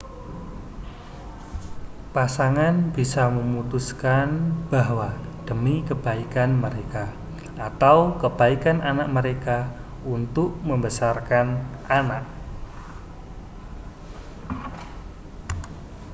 pasangan 2.15 2.75
bisa 2.97 3.23
memutuskan 3.37 4.27
bahwa 4.73 5.09
demi 5.47 5.75
kebaikan 5.89 6.51
mereka 6.63 7.05
atau 7.69 7.97
kebaikan 8.21 8.77
anak 8.91 9.05
mereka 9.17 9.57
untuk 10.15 10.49
membesarkan 10.67 11.47
anak 11.99 12.23